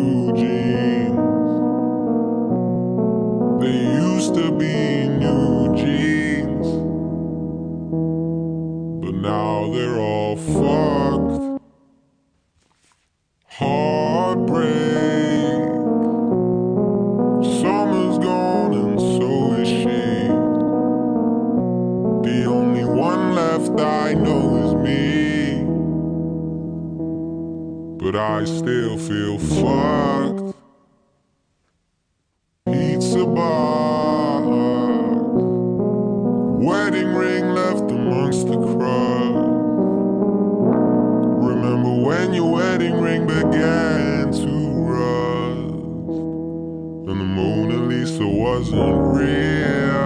blue 0.00 0.32
jeans. 0.32 1.16
They 3.62 3.78
used 4.04 4.34
to 4.34 4.50
be 4.52 5.08
new 5.08 5.74
jeans, 5.74 6.66
but 9.02 9.14
now 9.14 9.70
they're 9.72 9.98
all 9.98 10.36
fucked. 10.36 11.62
Heartbreak. 13.46 14.84
Summer's 17.60 18.18
gone 18.18 18.74
and 18.74 19.00
so 19.00 19.54
is 19.54 19.68
she. 19.68 20.28
The 22.28 22.44
only 22.44 22.84
one 22.84 23.34
left 23.34 23.80
I 23.80 24.12
know 24.12 24.56
is 24.66 24.74
me 24.74 25.35
but 28.06 28.14
I 28.14 28.44
still 28.44 28.96
feel 28.98 29.36
fucked. 29.36 30.56
Pizza 32.66 33.26
bar, 33.26 34.42
wedding 36.56 37.12
ring 37.16 37.48
left 37.52 37.90
amongst 37.90 38.46
the 38.46 38.58
crowd. 38.58 39.34
Remember 41.48 42.06
when 42.06 42.32
your 42.32 42.52
wedding 42.52 43.00
ring 43.00 43.26
began 43.26 44.30
to 44.30 44.52
rust, 44.92 45.74
and 47.10 47.20
the 47.20 47.24
Mona 47.24 47.76
Lisa 47.88 48.24
wasn't 48.24 49.16
real. 49.16 49.96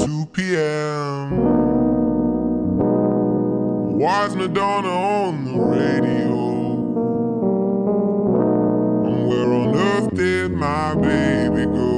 2 0.00 0.26
p.m. 0.34 1.45
Wise 4.06 4.36
Madonna 4.36 4.88
on 4.88 5.44
the 5.46 5.58
radio. 5.58 6.30
And 9.04 9.26
where 9.26 9.52
on 9.52 9.74
earth 9.74 10.14
did 10.14 10.52
my 10.52 10.94
baby 10.94 11.64
go? 11.64 11.96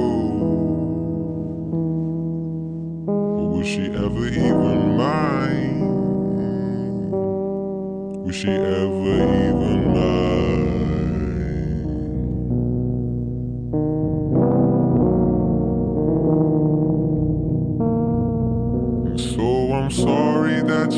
Or 3.05 3.49
was 3.51 3.67
she 3.67 3.91
ever 3.91 4.27
even 4.27 4.97
mine? 4.97 5.81
Was 8.25 8.35
she 8.35 8.49
ever 8.53 9.49
even 9.49 9.88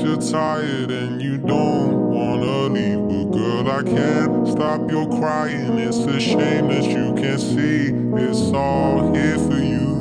you're 0.01 0.17
tired 0.17 0.91
and 0.91 1.21
you 1.21 1.37
don't 1.37 1.93
wanna 2.09 2.67
leave. 2.69 2.99
But 2.99 3.37
girl, 3.37 3.69
I 3.69 3.83
can't 3.83 4.47
stop 4.47 4.89
your 4.89 5.07
crying. 5.19 5.77
It's 5.77 5.97
a 5.97 6.19
shame 6.19 6.67
that 6.69 6.83
you 6.83 7.13
can't 7.21 7.39
see 7.39 8.01
it's 8.17 8.51
all 8.53 9.13
here 9.13 9.37
for 9.37 9.57
you. 9.57 9.91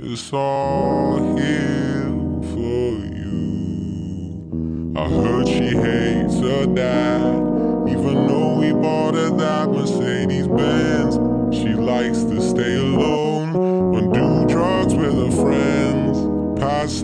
It's 0.00 0.32
all 0.32 1.36
here 1.36 2.04
for 2.52 2.92
you. 3.16 4.92
I 4.96 5.08
heard 5.08 5.48
she 5.48 5.76
hates 5.76 6.38
her 6.40 6.66
dad, 6.66 7.88
even 7.88 8.26
though 8.26 8.58
we 8.58 8.72
bought 8.72 9.14
her 9.14 9.30
that 9.30 9.70
Mercedes 9.70 10.46
Benz. 10.46 11.16
She 11.56 11.74
likes 11.74 12.24
to 12.24 12.33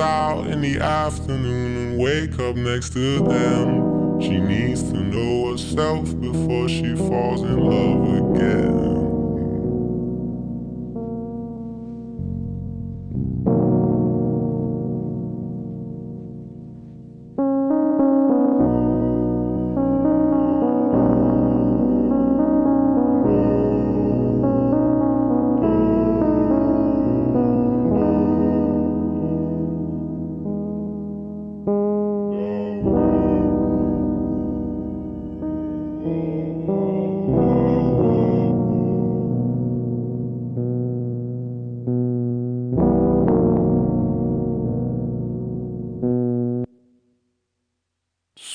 out 0.00 0.46
in 0.46 0.60
the 0.62 0.78
afternoon 0.80 1.76
and 1.76 1.98
wake 1.98 2.38
up 2.38 2.56
next 2.56 2.94
to 2.94 3.18
them. 3.20 4.20
She 4.20 4.38
needs 4.38 4.82
to 4.84 4.96
know 4.96 5.52
herself 5.52 6.18
before 6.20 6.68
she 6.68 6.96
falls 6.96 7.42
in 7.42 7.58
love 7.58 8.36
again. 8.36 8.99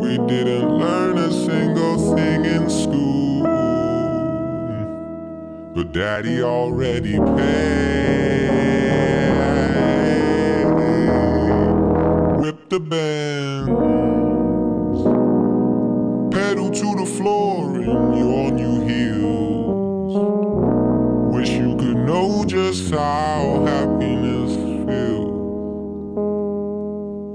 We 0.00 0.16
didn't 0.28 0.68
learn 0.78 1.18
a 1.18 1.32
single 1.32 2.14
thing 2.14 2.44
in 2.44 2.70
school, 2.70 3.42
but 5.74 5.90
Daddy 5.90 6.40
already 6.40 7.18
paid. 7.18 8.31
How 22.92 23.64
happiness 23.66 24.54
feels. 24.56 25.30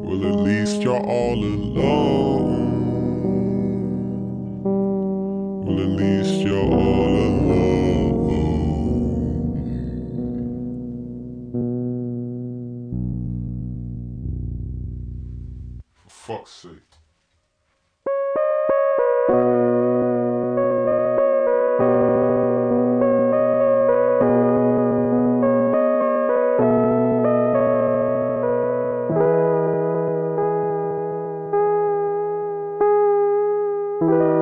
Well, 0.06 0.26
at 0.28 0.40
least 0.42 0.82
you're 0.82 1.00
all 1.00 1.44
alone. 1.44 2.76
Well, 5.66 5.80
at 5.80 5.88
least 5.88 6.42
you're 6.42 6.58
all 6.58 7.08
alone. 7.08 7.58
For 16.06 16.10
fuck's 16.10 16.52
sake. 16.52 16.98
Thank 34.00 34.37